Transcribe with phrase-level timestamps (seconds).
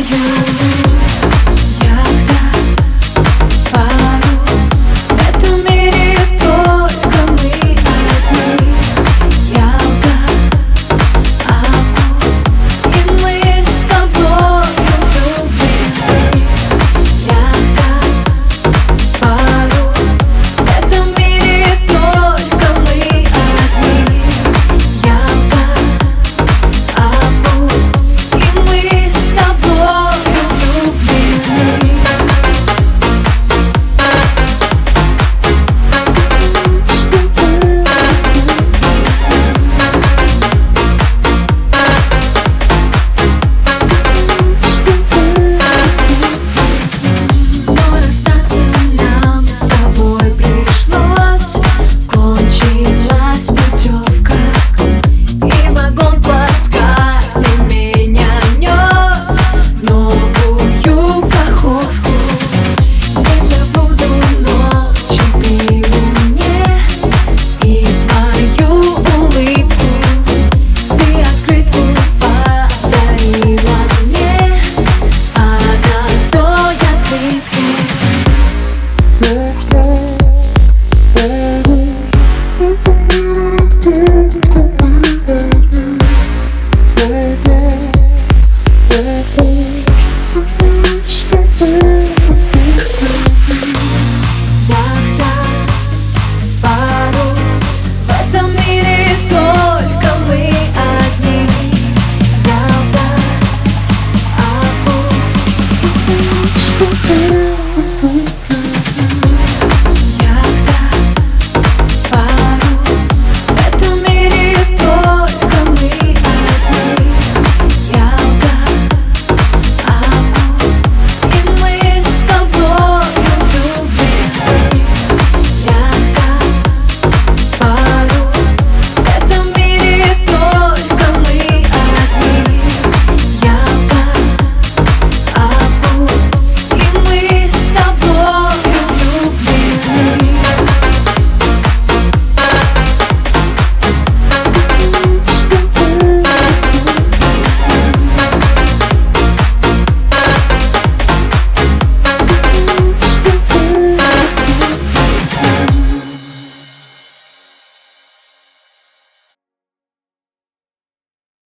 [0.00, 0.41] you.